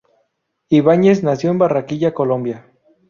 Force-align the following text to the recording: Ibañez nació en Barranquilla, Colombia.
Ibañez 0.69 1.21
nació 1.21 1.51
en 1.51 1.59
Barranquilla, 1.59 2.11
Colombia. 2.15 2.65